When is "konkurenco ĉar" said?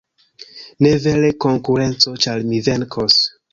1.45-2.49